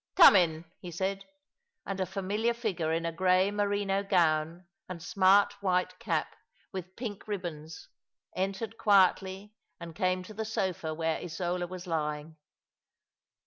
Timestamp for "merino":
3.51-4.01